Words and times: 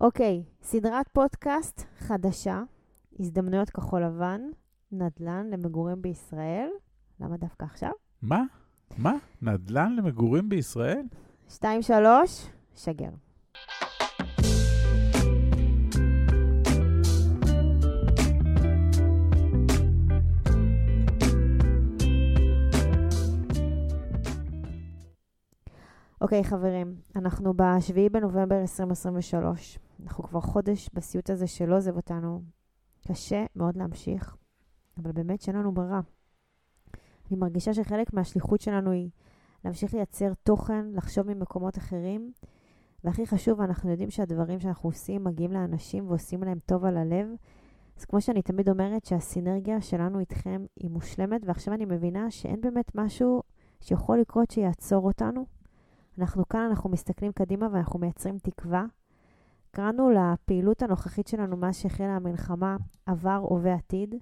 אוקיי, 0.00 0.42
סדרת 0.62 1.08
פודקאסט 1.08 1.82
חדשה, 1.98 2.62
הזדמנויות 3.20 3.70
כחול 3.70 4.04
לבן, 4.04 4.40
נדל"ן 4.92 5.46
למגורים 5.50 6.02
בישראל. 6.02 6.68
למה 7.20 7.36
דווקא 7.36 7.64
עכשיו? 7.64 7.90
מה? 8.22 8.42
מה? 8.98 9.14
נדל"ן 9.42 9.96
למגורים 9.96 10.48
בישראל? 10.48 11.02
שתיים, 11.48 11.82
שלוש, 11.82 12.46
שגר. 12.76 13.10
אוקיי, 26.20 26.44
חברים, 26.44 26.94
אנחנו 27.16 27.54
ב-7 27.54 28.12
בנובמבר 28.12 28.60
2023. 28.60 29.78
אנחנו 30.02 30.24
כבר 30.24 30.40
חודש 30.40 30.90
בסיוט 30.94 31.30
הזה 31.30 31.46
שלא 31.46 31.76
עוזב 31.76 31.96
אותנו. 31.96 32.42
קשה 33.08 33.44
מאוד 33.56 33.76
להמשיך, 33.76 34.36
אבל 34.98 35.12
באמת 35.12 35.42
שאין 35.42 35.56
לנו 35.56 35.74
ברירה. 35.74 36.00
אני 37.30 37.38
מרגישה 37.38 37.74
שחלק 37.74 38.12
מהשליחות 38.12 38.60
שלנו 38.60 38.90
היא 38.90 39.10
להמשיך 39.64 39.94
לייצר 39.94 40.32
תוכן, 40.42 40.86
לחשוב 40.92 41.26
ממקומות 41.26 41.78
אחרים, 41.78 42.32
והכי 43.04 43.26
חשוב, 43.26 43.60
אנחנו 43.60 43.90
יודעים 43.90 44.10
שהדברים 44.10 44.60
שאנחנו 44.60 44.88
עושים 44.88 45.24
מגיעים 45.24 45.52
לאנשים 45.52 46.08
ועושים 46.08 46.44
להם 46.44 46.58
טוב 46.66 46.84
על 46.84 46.96
הלב. 46.96 47.28
אז 47.98 48.04
כמו 48.04 48.20
שאני 48.20 48.42
תמיד 48.42 48.68
אומרת, 48.68 49.04
שהסינרגיה 49.04 49.80
שלנו 49.80 50.20
איתכם 50.20 50.64
היא 50.76 50.90
מושלמת, 50.90 51.40
ועכשיו 51.44 51.74
אני 51.74 51.84
מבינה 51.84 52.30
שאין 52.30 52.60
באמת 52.60 52.94
משהו 52.94 53.42
שיכול 53.80 54.18
לקרות 54.18 54.50
שיעצור 54.50 55.06
אותנו. 55.06 55.46
אנחנו 56.18 56.48
כאן, 56.48 56.66
אנחנו 56.70 56.90
מסתכלים 56.90 57.32
קדימה 57.32 57.68
ואנחנו 57.72 57.98
מייצרים 57.98 58.38
תקווה. 58.38 58.84
קראנו 59.76 60.10
לפעילות 60.10 60.82
הנוכחית 60.82 61.28
שלנו 61.28 61.56
מאז 61.56 61.76
שהחלה 61.76 62.16
המלחמה 62.16 62.76
עבר, 63.06 63.40
הווה, 63.42 63.74
עתיד. 63.74 64.14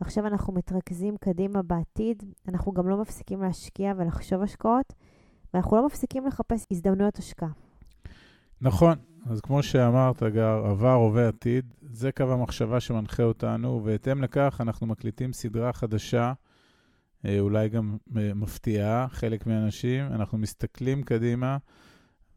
ועכשיו 0.00 0.26
אנחנו 0.26 0.52
מתרכזים 0.52 1.16
קדימה 1.16 1.62
בעתיד. 1.62 2.22
אנחנו 2.48 2.72
גם 2.72 2.88
לא 2.88 3.00
מפסיקים 3.00 3.42
להשקיע 3.42 3.92
ולחשוב 3.96 4.42
השקעות, 4.42 4.92
ואנחנו 5.54 5.76
לא 5.76 5.86
מפסיקים 5.86 6.26
לחפש 6.26 6.66
הזדמנויות 6.70 7.16
השקעה. 7.18 7.48
נכון, 8.60 8.94
אז 9.26 9.40
כמו 9.40 9.62
שאמרת, 9.62 10.22
גר, 10.22 10.66
עבר, 10.66 10.92
הווה, 10.92 11.28
עתיד, 11.28 11.74
זה 11.82 12.12
קו 12.12 12.32
המחשבה 12.32 12.80
שמנחה 12.80 13.22
אותנו, 13.22 13.68
ובהתאם 13.68 14.22
לכך 14.22 14.60
אנחנו 14.60 14.86
מקליטים 14.86 15.32
סדרה 15.32 15.72
חדשה, 15.72 16.32
אה, 17.24 17.40
אולי 17.40 17.68
גם 17.68 17.96
אה, 18.16 18.34
מפתיעה, 18.34 19.06
חלק 19.08 19.46
מהאנשים. 19.46 20.06
אנחנו 20.06 20.38
מסתכלים 20.38 21.02
קדימה 21.02 21.56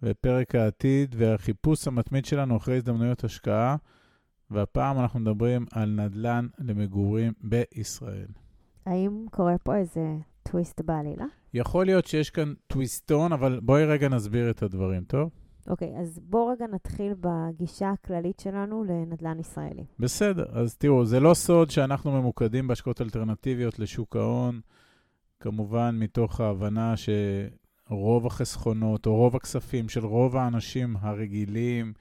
בפרק 0.06 0.56
העתיד 0.56 1.16
והחיפוש 1.18 1.88
המתמיד 1.88 2.26
שלנו 2.26 2.58
אחרי 2.58 2.78
הזדמנויות 2.78 3.24
השקעה, 3.24 3.76
והפעם 4.52 5.00
אנחנו 5.00 5.20
מדברים 5.20 5.66
על 5.72 5.90
נדל"ן 5.90 6.48
למגורים 6.60 7.34
בישראל. 7.42 8.28
האם 8.86 9.26
קורה 9.32 9.58
פה 9.58 9.76
איזה 9.76 10.16
טוויסט 10.44 10.82
בעלילה? 10.82 11.26
יכול 11.54 11.86
להיות 11.86 12.06
שיש 12.06 12.30
כאן 12.30 12.54
טוויסטון, 12.68 13.34
אבל 13.34 13.60
בואי 13.64 13.86
רגע 13.86 14.10
נסביר 14.10 14.50
את 14.50 14.64
הדברים, 14.64 15.04
טוב? 15.04 15.30
אוקיי, 15.68 15.94
אז 16.00 16.20
בואו 16.24 16.48
רגע 16.48 16.66
נתחיל 16.68 17.14
בגישה 17.20 17.90
הכללית 17.90 18.40
שלנו 18.40 18.84
לנדל"ן 18.84 19.40
ישראלי. 19.40 19.86
בסדר, 20.00 20.46
אז 20.52 20.78
תראו, 20.78 21.06
זה 21.06 21.20
לא 21.20 21.34
סוד 21.34 21.70
שאנחנו 21.70 22.12
ממוקדים 22.12 22.68
בהשקעות 22.68 23.02
אלטרנטיביות 23.02 23.80
לשוק 23.80 24.16
ההון, 24.16 24.60
כמובן 25.40 25.96
מתוך 26.00 26.42
ההבנה 26.42 26.94
שרוב 27.90 28.28
החסכונות 28.28 29.06
או 29.06 29.16
רוב 29.16 29.36
הכספים 29.36 29.90
של 29.90 30.06
רוב 30.06 30.38
האנשים 30.38 30.96
הרגילים, 31.00 31.94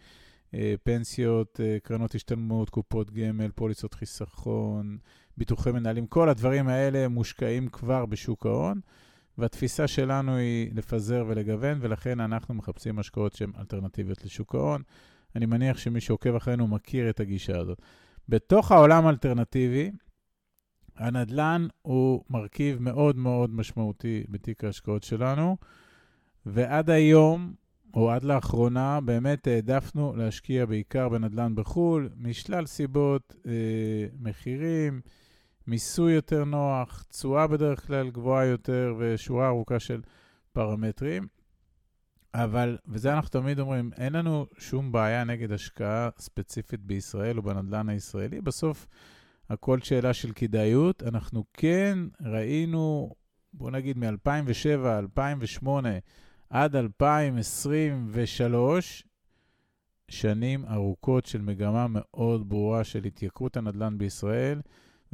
אה, 0.54 0.74
פנסיות, 0.82 1.60
אה, 1.60 1.76
קרנות 1.82 2.14
השתלמות, 2.14 2.70
קופות 2.70 3.10
גמל, 3.10 3.50
פוליסות 3.54 3.94
חיסכון, 3.94 4.98
ביטוחי 5.36 5.70
מנהלים, 5.72 6.06
כל 6.06 6.28
הדברים 6.28 6.68
האלה 6.68 7.08
מושקעים 7.08 7.68
כבר 7.68 8.06
בשוק 8.06 8.46
ההון. 8.46 8.80
והתפיסה 9.38 9.86
שלנו 9.86 10.36
היא 10.36 10.70
לפזר 10.74 11.24
ולגוון, 11.28 11.78
ולכן 11.80 12.20
אנחנו 12.20 12.54
מחפשים 12.54 12.98
השקעות 12.98 13.32
שהן 13.32 13.52
אלטרנטיביות 13.58 14.24
לשוק 14.24 14.54
ההון. 14.54 14.82
אני 15.36 15.46
מניח 15.46 15.78
שמי 15.78 16.00
שעוקב 16.00 16.34
אחרינו 16.34 16.66
מכיר 16.66 17.10
את 17.10 17.20
הגישה 17.20 17.58
הזאת. 17.60 17.82
בתוך 18.28 18.72
העולם 18.72 19.06
האלטרנטיבי, 19.06 19.90
הנדל"ן 20.96 21.66
הוא 21.82 22.24
מרכיב 22.30 22.82
מאוד 22.82 23.16
מאוד 23.16 23.50
משמעותי 23.50 24.24
בתיק 24.28 24.64
ההשקעות 24.64 25.02
שלנו, 25.02 25.56
ועד 26.46 26.90
היום, 26.90 27.54
או 27.94 28.10
עד 28.10 28.24
לאחרונה, 28.24 29.00
באמת 29.00 29.46
העדפנו 29.46 30.16
להשקיע 30.16 30.66
בעיקר 30.66 31.08
בנדל"ן 31.08 31.54
בחו"ל, 31.54 32.08
משלל 32.16 32.66
סיבות, 32.66 33.36
אה, 33.46 33.52
מחירים, 34.20 35.00
מיסוי 35.66 36.12
יותר 36.12 36.44
נוח, 36.44 37.04
תשואה 37.10 37.46
בדרך 37.46 37.86
כלל 37.86 38.10
גבוהה 38.10 38.44
יותר 38.44 38.94
ושורה 38.98 39.48
ארוכה 39.48 39.80
של 39.80 40.02
פרמטרים. 40.52 41.26
אבל, 42.34 42.78
וזה 42.86 43.12
אנחנו 43.12 43.30
תמיד 43.30 43.58
אומרים, 43.58 43.90
אין 43.96 44.12
לנו 44.12 44.46
שום 44.58 44.92
בעיה 44.92 45.24
נגד 45.24 45.52
השקעה 45.52 46.08
ספציפית 46.18 46.80
בישראל 46.80 47.38
או 47.38 47.42
בנדל"ן 47.42 47.88
הישראלי. 47.88 48.40
בסוף, 48.40 48.86
הכל 49.50 49.80
שאלה 49.80 50.14
של 50.14 50.32
כדאיות. 50.32 51.02
אנחנו 51.02 51.44
כן 51.52 51.98
ראינו, 52.20 53.14
בוא 53.52 53.70
נגיד 53.70 53.98
מ-2007, 53.98 54.86
2008 54.98 55.88
עד 56.50 56.76
2023, 56.76 59.04
שנים 60.08 60.64
ארוכות 60.64 61.26
של 61.26 61.40
מגמה 61.40 61.86
מאוד 61.88 62.48
ברורה 62.48 62.84
של 62.84 63.04
התייקרות 63.04 63.56
הנדל"ן 63.56 63.98
בישראל. 63.98 64.60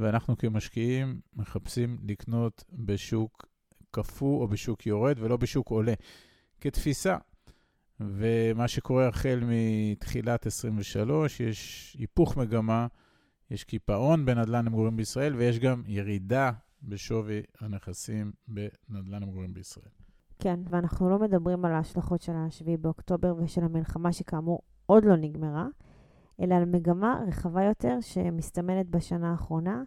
ואנחנו 0.01 0.37
כמשקיעים 0.37 1.19
מחפשים 1.33 1.97
לקנות 2.03 2.63
בשוק 2.73 3.45
קפוא 3.91 4.41
או 4.41 4.47
בשוק 4.47 4.85
יורד 4.85 5.19
ולא 5.19 5.37
בשוק 5.37 5.69
עולה, 5.69 5.93
כתפיסה. 6.61 7.17
ומה 7.99 8.67
שקורה 8.67 9.07
החל 9.07 9.39
מתחילת 9.43 10.45
23, 10.45 11.39
יש 11.39 11.95
היפוך 11.99 12.37
מגמה, 12.37 12.87
יש 13.51 13.63
קיפאון 13.63 14.25
בנדל"ן 14.25 14.65
למגורים 14.65 14.97
בישראל, 14.97 15.35
ויש 15.35 15.59
גם 15.59 15.83
ירידה 15.85 16.51
בשווי 16.83 17.41
הנכסים 17.59 18.31
בנדל"ן 18.47 19.23
למגורים 19.23 19.53
בישראל. 19.53 19.89
כן, 20.39 20.59
ואנחנו 20.69 21.09
לא 21.09 21.19
מדברים 21.19 21.65
על 21.65 21.71
ההשלכות 21.71 22.21
של 22.21 22.31
ה-7 22.31 22.77
באוקטובר 22.81 23.35
ושל 23.37 23.63
המלחמה, 23.63 24.13
שכאמור 24.13 24.61
עוד 24.85 25.05
לא 25.05 25.15
נגמרה. 25.15 25.67
אלא 26.41 26.55
על 26.55 26.65
מגמה 26.65 27.23
רחבה 27.27 27.63
יותר 27.63 27.97
שמסתמנת 28.01 28.87
בשנה 28.89 29.31
האחרונה, 29.31 29.83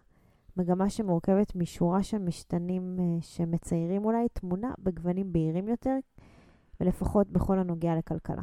מגמה 0.57 0.89
שמורכבת 0.89 1.55
משורה 1.55 2.03
של 2.03 2.17
משתנים 2.17 2.97
uh, 2.99 3.23
שמציירים 3.23 4.05
אולי 4.05 4.27
תמונה 4.33 4.73
בגוונים 4.79 5.33
בהירים 5.33 5.67
יותר, 5.67 5.97
ולפחות 6.79 7.29
בכל 7.29 7.59
הנוגע 7.59 7.95
לכלכלה. 7.95 8.41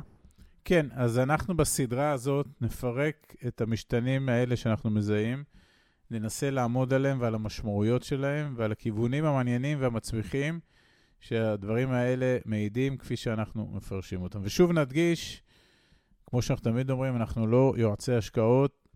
כן, 0.65 0.87
אז 0.93 1.19
אנחנו 1.19 1.57
בסדרה 1.57 2.13
הזאת 2.13 2.47
נפרק 2.61 3.35
את 3.47 3.61
המשתנים 3.61 4.29
האלה 4.29 4.57
שאנחנו 4.57 4.91
מזהים, 4.91 5.45
ננסה 6.11 6.51
לעמוד 6.51 6.93
עליהם 6.93 7.21
ועל 7.21 7.35
המשמעויות 7.35 8.03
שלהם 8.03 8.55
ועל 8.57 8.73
הכיוונים 8.73 9.25
המעניינים 9.25 9.79
והמצמיחים 9.81 10.61
שהדברים 11.21 11.91
האלה 11.91 12.39
מעידים 12.45 12.97
כפי 12.97 13.17
שאנחנו 13.17 13.71
מפרשים 13.73 14.23
אותם. 14.23 14.41
ושוב 14.43 14.73
נדגיש, 14.73 15.43
כמו 16.27 16.43
שאנחנו 16.43 16.65
תמיד 16.65 16.91
אומרים, 16.91 17.17
אנחנו 17.17 17.47
לא 17.47 17.75
יועצי 17.77 18.13
השקעות 18.13 18.89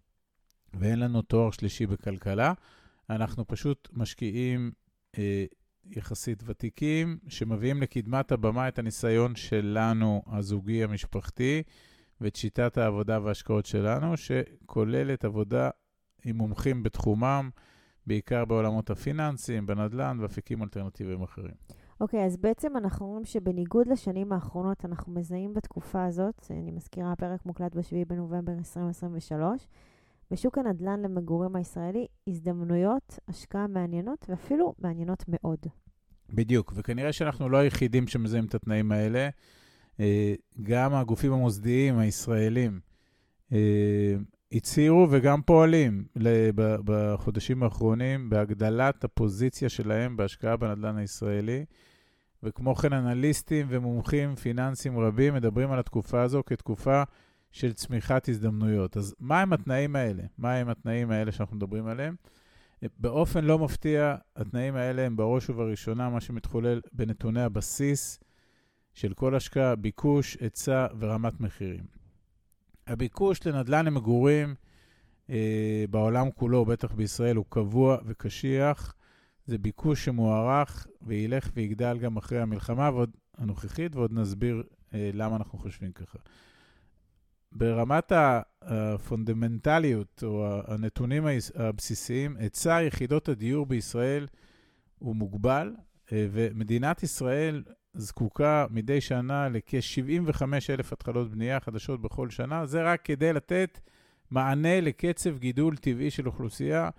ואין 0.75 0.99
לנו 0.99 1.23
תואר 1.23 1.51
שלישי 1.51 1.87
בכלכלה. 1.87 2.53
אנחנו 3.11 3.47
פשוט 3.47 3.89
משקיעים 3.93 4.73
אה, 5.19 5.45
יחסית 5.91 6.43
ותיקים, 6.47 7.19
שמביאים 7.29 7.83
לקדמת 7.83 8.33
הבמה 8.33 8.69
את 8.69 8.79
הניסיון 8.79 9.35
שלנו, 9.35 10.23
הזוגי, 10.27 10.85
המשפחתי, 10.85 11.63
ואת 12.21 12.37
שיטת 12.37 12.79
העבודה 12.79 13.21
וההשקעות 13.23 13.67
שלנו, 13.67 14.17
שכוללת 14.17 15.25
עבודה 15.25 15.71
עם 16.25 16.37
מומחים 16.37 16.83
בתחומם, 16.83 17.51
בעיקר 18.07 18.45
בעולמות 18.45 18.91
הפיננסיים, 18.91 19.67
בנדל"ן 19.67 20.19
ואפיקים 20.21 20.63
אלטרנטיביים 20.63 21.23
אחרים. 21.23 21.55
אוקיי, 22.01 22.23
okay, 22.23 22.27
אז 22.27 22.37
בעצם 22.37 22.77
אנחנו 22.77 23.07
אומרים 23.07 23.25
שבניגוד 23.25 23.87
לשנים 23.87 24.33
האחרונות, 24.33 24.85
אנחנו 24.85 25.13
מזהים 25.13 25.55
בתקופה 25.55 26.05
הזאת, 26.05 26.47
אני 26.51 26.71
מזכירה, 26.71 27.13
הפרק 27.13 27.47
מוקלט 27.47 27.75
ב-7 27.75 28.09
בנובמבר 28.09 28.53
2023, 28.53 29.67
בשוק 30.31 30.59
הנדל"ן 30.59 31.03
למגורים 31.03 31.57
הישראלי, 31.57 32.07
הזדמנויות, 32.27 33.19
השקעה 33.29 33.67
מעניינות 33.67 34.27
ואפילו 34.29 34.75
מעניינות 34.79 35.25
מאוד. 35.29 35.59
בדיוק, 36.33 36.73
וכנראה 36.77 37.13
שאנחנו 37.13 37.49
לא 37.49 37.57
היחידים 37.57 38.07
שמזהים 38.07 38.45
את 38.45 38.55
התנאים 38.55 38.93
האלה. 38.93 39.29
אה, 40.01 40.35
גם 40.63 40.95
הגופים 40.95 41.33
המוסדיים 41.33 41.99
הישראלים 41.99 42.81
אה, 43.53 44.15
הצהירו 44.53 45.07
וגם 45.11 45.43
פועלים 45.43 46.05
בחודשים 46.85 47.63
האחרונים 47.63 48.31
בהגדלת 48.31 49.05
הפוזיציה 49.05 49.69
שלהם 49.69 50.17
בהשקעה 50.17 50.57
בנדל"ן 50.57 50.97
הישראלי. 50.97 51.65
וכמו 52.43 52.75
כן, 52.75 52.93
אנליסטים 52.93 53.67
ומומחים 53.71 54.35
פיננסיים 54.35 54.99
רבים 54.99 55.35
מדברים 55.35 55.73
על 55.73 55.79
התקופה 55.79 56.23
הזו 56.23 56.43
כתקופה 56.47 57.03
של 57.57 57.73
צמיחת 57.73 58.29
הזדמנויות. 58.29 58.97
אז 58.97 59.15
מה 59.21 59.41
הם 59.41 59.53
התנאים 59.53 59.97
האלה? 59.97 60.23
מה 60.39 60.55
הם 60.55 60.69
התנאים 60.69 61.11
האלה 61.11 61.33
שאנחנו 61.33 61.57
מדברים 61.57 61.87
עליהם? 61.87 62.15
באופן 62.99 63.45
לא 63.45 63.59
מפתיע, 63.59 64.15
התנאים 64.37 64.77
האלה 64.77 65.03
הם 65.03 65.17
בראש 65.17 65.51
ובראשונה 65.51 66.11
מה 66.11 66.21
שמתחולל 66.21 66.81
בנתוני 66.93 67.43
הבסיס 67.43 68.21
של 68.95 69.15
כל 69.15 69.35
השקעה, 69.35 69.77
ביקוש, 69.77 70.37
היצע 70.41 70.87
ורמת 70.99 71.41
מחירים. 71.41 71.85
הביקוש 72.87 73.47
לנדל"ן 73.47 73.87
למגורים 73.87 74.55
אה, 75.31 75.85
בעולם 75.91 76.31
כולו, 76.31 76.65
בטח 76.65 76.93
בישראל, 76.93 77.37
הוא 77.37 77.45
קבוע 77.49 77.99
וקשיח. 78.07 78.95
זה 79.47 79.59
ביקוש 79.59 80.05
שמוערך 80.05 80.87
וילך 81.03 81.51
ויגדל 81.55 81.99
גם 81.99 82.17
אחרי 82.17 82.41
המלחמה 82.41 82.91
הנוכחית, 83.39 83.97
ועוד 83.97 84.13
נסביר 84.13 84.63
אה, 84.95 85.11
למה 85.15 85.37
אנחנו 85.37 85.59
חושבים 85.59 85.93
ככה. 85.93 86.19
ברמת 87.53 88.13
הפונדמנטליות 88.63 90.23
או 90.27 90.61
הנתונים 90.67 91.25
הבסיסיים, 91.55 92.37
היצע 92.37 92.83
יחידות 92.83 93.29
הדיור 93.29 93.67
בישראל 93.67 94.27
הוא 94.99 95.17
מוגבל, 95.17 95.75
אה, 96.13 96.27
ומדינת 96.33 97.03
ישראל 97.03 97.63
זקוקה 97.95 98.67
מדי 98.71 99.01
שנה 99.01 99.49
לכ-75 99.49 100.43
אלף 100.71 100.93
התחלות 100.93 101.31
בנייה 101.31 101.61
חדשות 101.61 102.03
בכל 102.03 102.31
שנה. 102.31 102.67
זה 102.67 102.83
רק 102.83 103.01
כדי 103.05 103.33
לתת 103.33 103.81
מענה 104.31 104.81
לקצב 104.81 105.39
גידול 105.39 105.77
טבעי 105.77 106.11
של 106.11 106.27
אוכלוסייה, 106.27 106.91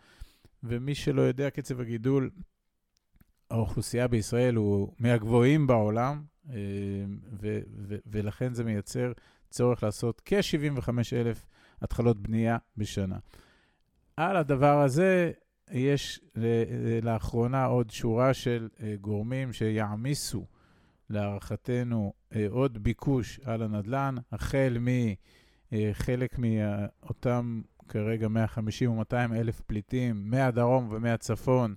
ומי 0.64 0.96
שלא 0.96 1.22
יודע, 1.22 1.50
קצב 1.50 1.82
הגידול, 1.82 2.30
האוכלוסייה 3.52 4.08
בישראל 4.08 4.56
הוא 4.56 4.94
מהגבוהים 5.00 5.68
בעולם, 5.68 6.24
אה, 6.50 6.56
ו- 7.42 7.60
ו- 7.88 7.98
ולכן 8.06 8.54
זה 8.54 8.64
מייצר 8.64 9.12
צורך 9.50 9.84
לעשות 9.84 10.22
כ-75 10.26 10.90
אלף 11.14 11.46
התחלות 11.82 12.20
בנייה 12.20 12.58
בשנה. 12.78 13.18
על 14.18 14.38
הדבר 14.38 14.82
הזה 14.82 15.32
יש 15.72 16.20
לאחרונה 17.02 17.66
עוד 17.66 17.90
שורה 17.90 18.34
של 18.34 18.70
אה, 18.84 18.96
גורמים 19.02 19.54
שיעמיסו, 19.54 20.46
להערכתנו, 21.10 22.14
אה, 22.36 22.46
עוד 22.50 22.84
ביקוש 22.84 23.40
על 23.44 23.62
הנדל"ן, 23.62 24.16
החל 24.32 24.78
מחלק 25.72 26.40
מאותם 26.40 27.62
כרגע 27.88 28.28
150 28.28 28.90
או 28.90 28.96
200 28.96 29.34
אלף 29.34 29.62
פליטים 29.62 30.30
מהדרום 30.30 30.88
ומהצפון 30.92 31.76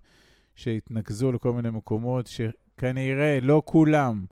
שהתנקזו 0.55 1.33
לכל 1.33 1.53
מיני 1.53 1.71
מקומות 1.71 2.27
שכנראה 2.27 3.39
לא 3.43 3.63
כולם 3.65 4.25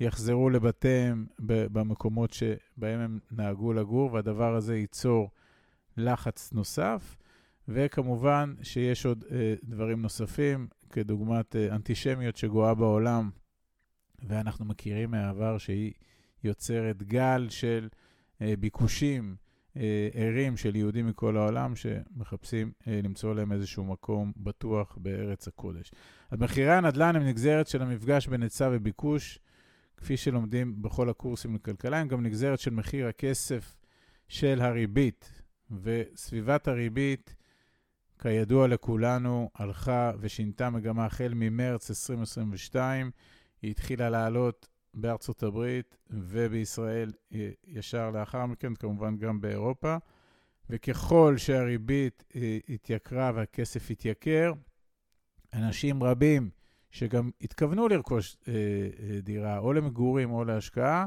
יחזרו 0.00 0.50
לבתיהם 0.50 1.26
במקומות 1.38 2.32
שבהם 2.32 3.00
הם 3.00 3.18
נהגו 3.30 3.72
לגור, 3.72 4.12
והדבר 4.12 4.54
הזה 4.54 4.76
ייצור 4.76 5.30
לחץ 5.96 6.52
נוסף. 6.52 7.16
וכמובן 7.68 8.54
שיש 8.62 9.06
עוד 9.06 9.24
אה, 9.30 9.54
דברים 9.64 10.02
נוספים, 10.02 10.68
כדוגמת 10.90 11.56
אה, 11.56 11.74
אנטישמיות 11.74 12.36
שגואה 12.36 12.74
בעולם, 12.74 13.30
ואנחנו 14.28 14.64
מכירים 14.64 15.10
מהעבר 15.10 15.58
שהיא 15.58 15.92
יוצרת 16.44 17.02
גל 17.02 17.46
של 17.50 17.88
אה, 18.42 18.54
ביקושים 18.58 19.36
אה, 19.76 20.08
ערים 20.14 20.56
של 20.56 20.76
יהודים 20.76 21.06
מכל 21.06 21.36
העולם 21.36 21.72
שמחפשים 21.76 22.72
אה, 22.88 23.00
למצוא 23.04 23.34
להם 23.34 23.52
איזשהו 23.52 23.84
מקום 23.84 24.32
בטוח 24.36 24.98
בארץ 25.00 25.48
הקודש. 25.48 25.92
אז 26.30 26.38
מחירי 26.38 26.72
הנדל"ן 26.72 27.16
הם 27.16 27.22
נגזרת 27.22 27.66
של 27.66 27.82
המפגש 27.82 28.26
בין 28.26 28.42
היצע 28.42 28.70
וביקוש. 28.72 29.38
כפי 29.98 30.16
שלומדים 30.16 30.82
בכל 30.82 31.08
הקורסים 31.08 31.54
לכלכלה, 31.54 32.00
הם 32.00 32.08
גם 32.08 32.22
נגזרת 32.22 32.60
של 32.60 32.70
מחיר 32.70 33.06
הכסף 33.06 33.76
של 34.28 34.60
הריבית. 34.60 35.42
וסביבת 35.82 36.68
הריבית, 36.68 37.34
כידוע 38.18 38.68
לכולנו, 38.68 39.50
הלכה 39.54 40.12
ושינתה 40.20 40.70
מגמה 40.70 41.06
החל 41.06 41.32
ממרץ 41.36 41.90
2022. 41.90 43.10
היא 43.62 43.70
התחילה 43.70 44.10
לעלות 44.10 44.68
בארצות 44.94 45.42
הברית 45.42 45.96
ובישראל 46.10 47.12
ישר 47.66 48.10
לאחר 48.10 48.46
מכן, 48.46 48.74
כמובן 48.74 49.16
גם 49.16 49.40
באירופה. 49.40 49.96
וככל 50.70 51.34
שהריבית 51.36 52.24
אה, 52.36 52.58
התייקרה 52.68 53.32
והכסף 53.34 53.90
התייקר, 53.90 54.52
אנשים 55.54 56.02
רבים 56.02 56.50
שגם 56.90 57.30
התכוונו 57.40 57.88
לרכוש 57.88 58.36
אה, 58.48 58.52
אה, 58.52 59.20
דירה 59.20 59.58
או 59.58 59.72
למגורים 59.72 60.30
או 60.30 60.44
להשקעה, 60.44 61.06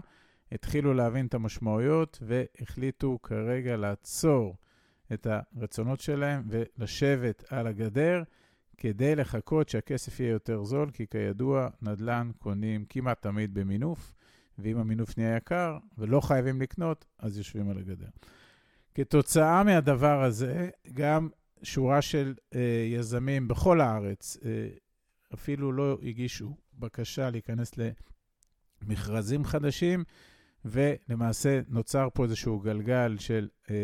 התחילו 0.52 0.94
להבין 0.94 1.26
את 1.26 1.34
המשמעויות 1.34 2.20
והחליטו 2.22 3.20
כרגע 3.24 3.78
לעצור 3.78 4.56
את 5.14 5.28
הרצונות 5.30 6.00
שלהם 6.00 6.44
ולשבת 6.48 7.44
על 7.50 7.68
הגדר 7.68 8.24
כדי 8.78 9.16
לחכות 9.16 9.70
שהכסף 9.70 10.20
יהיה 10.20 10.32
יותר 10.32 10.64
זול, 10.64 10.92
כי 10.92 11.08
כידוע, 11.08 11.70
נדל"ן 11.82 12.32
קונים 12.40 12.86
כמעט 12.90 13.22
תמיד 13.22 13.54
במינוף, 13.54 14.14
ואם 14.60 14.78
המינוף 14.78 15.18
נהיה 15.18 15.36
יקר 15.36 15.78
ולא 15.98 16.22
חייבים 16.22 16.62
לקנות, 16.62 17.06
אז 17.20 17.38
יושבים 17.38 17.70
על 17.70 17.78
הגדר. 17.78 18.08
כתוצאה 18.96 19.64
מהדבר 19.64 20.24
הזה, 20.24 20.70
גם 20.94 21.30
שורה 21.64 22.02
של 22.02 22.34
אה, 22.56 22.60
יזמים 22.92 23.48
בכל 23.48 23.82
הארץ 23.82 24.38
אה, 24.46 24.68
אפילו 25.34 25.72
לא 25.72 25.98
הגישו 26.04 26.58
בקשה 26.80 27.30
להיכנס 27.30 27.72
למכרזים 28.88 29.46
חדשים, 29.46 30.04
ולמעשה 30.66 31.62
נוצר 31.68 32.08
פה 32.14 32.24
איזשהו 32.24 32.60
גלגל 32.60 33.18
של 33.20 33.48
אה, 33.70 33.76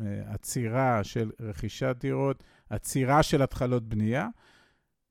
אה, 0.00 0.32
עצירה 0.32 1.04
של 1.04 1.30
רכישת 1.40 1.96
דירות, 2.00 2.44
עצירה 2.70 3.22
של 3.22 3.42
התחלות 3.42 3.88
בנייה, 3.88 4.28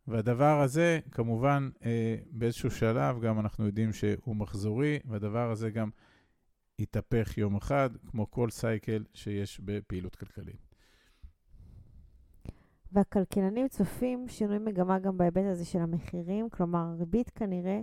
והדבר 0.07 0.61
הזה, 0.61 0.99
כמובן, 1.11 1.69
אה, 1.85 2.15
באיזשהו 2.31 2.71
שלב, 2.71 3.21
גם 3.21 3.39
אנחנו 3.39 3.65
יודעים 3.65 3.93
שהוא 3.93 4.35
מחזורי, 4.35 4.99
והדבר 5.05 5.51
הזה 5.51 5.69
גם 5.69 5.89
יתהפך 6.79 7.37
יום 7.37 7.55
אחד, 7.55 7.89
כמו 8.09 8.31
כל 8.31 8.49
סייקל 8.49 9.03
שיש 9.13 9.59
בפעילות 9.59 10.15
כלכלית. 10.15 10.66
והכלכלנים 12.91 13.67
צופים 13.67 14.27
שינוי 14.27 14.57
מגמה 14.57 14.99
גם 14.99 15.17
בהיבט 15.17 15.43
הזה 15.51 15.65
של 15.65 15.79
המחירים, 15.79 16.49
כלומר, 16.49 16.79
הריבית 16.79 17.29
כנראה 17.29 17.81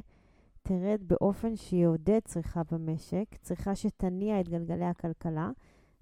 תרד 0.62 1.00
באופן 1.06 1.56
שיעודד 1.56 2.20
צריכה 2.24 2.62
במשק, 2.70 3.24
צריכה 3.40 3.76
שתניע 3.76 4.40
את 4.40 4.48
גלגלי 4.48 4.84
הכלכלה, 4.84 5.50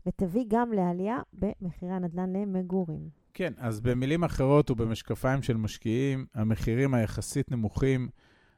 ותביא 0.07 0.45
גם 0.49 0.73
לעלייה 0.73 1.19
במחירי 1.33 1.93
הנדל"ן 1.93 2.33
למגורים. 2.33 3.09
כן, 3.35 3.53
אז 3.57 3.81
במילים 3.81 4.25
אחרות 4.25 4.71
ובמשקפיים 4.71 5.43
של 5.43 5.57
משקיעים, 5.57 6.27
המחירים 6.35 6.95
היחסית 6.95 7.51
נמוכים 7.51 8.09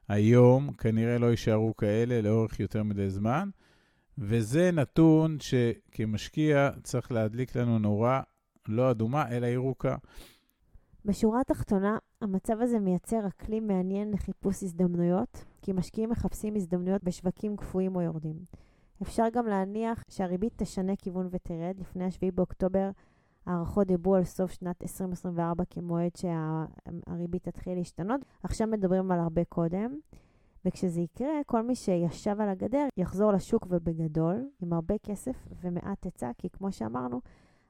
היום 0.09 0.73
כנראה 0.73 1.19
לא 1.19 1.27
יישארו 1.27 1.77
כאלה 1.77 2.21
לאורך 2.21 2.61
יותר 2.61 2.83
מדי 2.83 3.11
זמן, 3.11 3.49
וזה 4.19 4.71
נתון 4.71 5.37
שכמשקיע 5.41 6.71
צריך 6.83 7.13
להדליק 7.13 7.57
לנו 7.57 7.79
נורה 7.79 8.23
לא 8.69 8.91
אדומה, 8.91 9.31
אלא 9.31 9.47
ירוקה. 9.47 9.97
בשורה 11.07 11.41
התחתונה, 11.41 11.99
המצב 12.21 12.61
הזה 12.61 12.79
מייצר 12.81 13.27
אקלים 13.27 13.67
מעניין 13.67 14.11
לחיפוש 14.11 14.63
הזדמנויות, 14.63 15.45
כי 15.63 15.73
משקיעים 15.73 16.11
מחפשים 16.11 16.57
הזדמנויות 16.57 17.05
בשווקים 17.05 17.57
קפואים 17.57 17.97
או 17.97 18.01
יורדים. 18.01 18.37
אפשר 19.03 19.25
גם 19.33 19.47
להניח 19.47 20.05
שהריבית 20.09 20.53
תשנה 20.57 20.97
כיוון 20.97 21.29
ותרד. 21.31 21.75
לפני 21.79 22.11
7 22.11 22.31
באוקטובר 22.35 22.91
הערכות 23.47 23.87
דיברו 23.87 24.15
על 24.15 24.25
סוף 24.25 24.51
שנת 24.51 24.83
2024 24.83 25.65
כמועד 25.71 26.11
שהריבית 26.17 27.49
תתחיל 27.49 27.79
להשתנות. 27.79 28.21
עכשיו 28.43 28.67
מדברים 28.67 29.11
על 29.11 29.21
הרבה 29.21 29.45
קודם. 29.45 29.99
וכשזה 30.65 31.01
יקרה, 31.01 31.41
כל 31.47 31.63
מי 31.63 31.75
שישב 31.75 32.37
על 32.41 32.49
הגדר 32.49 32.87
יחזור 32.97 33.33
לשוק 33.33 33.67
ובגדול, 33.71 34.49
עם 34.63 34.73
הרבה 34.73 34.95
כסף 34.99 35.49
ומעט 35.61 36.05
היצע, 36.05 36.31
כי 36.39 36.49
כמו 36.51 36.73
שאמרנו, 36.73 37.21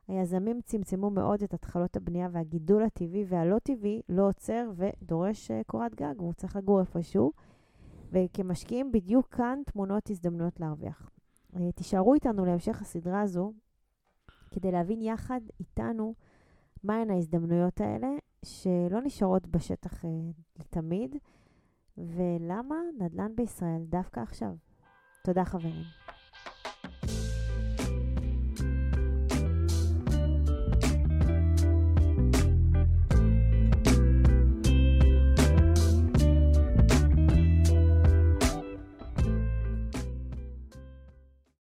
היזמים 0.09 0.61
צמצמו 0.61 1.11
מאוד 1.11 1.43
את 1.43 1.55
התחלות 1.55 1.97
הבנייה 1.97 2.29
והגידול 2.33 2.83
הטבעי 2.83 3.25
והלא 3.29 3.59
טבעי 3.59 4.03
לא 4.09 4.29
עוצר 4.29 4.71
ודורש 4.77 5.51
uh, 5.51 5.55
קורת 5.67 5.95
גג, 5.95 6.15
והוא 6.19 6.33
צריך 6.33 6.57
לגור 6.57 6.81
איפשהו. 6.81 7.33
וכמשקיעים, 8.13 8.93
בדיוק 8.93 9.35
כאן 9.35 9.59
תמונות 9.67 10.11
הזדמנויות 10.11 10.61
להרוויח. 10.61 11.11
Uh, 11.55 11.59
תישארו 11.75 12.15
איתנו 12.15 12.45
להמשך 12.45 12.83
הסדרה 12.83 13.21
הזו, 13.21 13.53
כדי 14.51 14.73
להבין 14.73 15.03
יחד 15.03 15.41
איתנו 15.61 16.15
מהן 16.85 17.11
ההזדמנויות 17.11 17.81
האלה, 17.81 18.09
שלא 18.45 19.01
נשארות 19.05 19.47
בשטח 19.47 20.05
לתמיד, 20.59 21.17
ולמה 21.99 22.77
נדל"ן 22.99 23.37
בישראל 23.37 23.83
דווקא 23.89 24.21
עכשיו. 24.21 24.55
תודה 25.25 25.45
חברים. 25.45 26.04